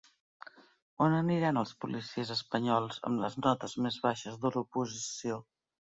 On 1.07 1.17
aniran 1.17 1.59
els 1.63 1.73
policies 1.85 2.33
espanyols 2.37 2.99
amb 3.11 3.23
les 3.27 3.39
notes 3.45 3.77
més 3.87 4.03
baixes 4.07 4.41
de 4.47 4.53
l'oposició? 4.57 5.39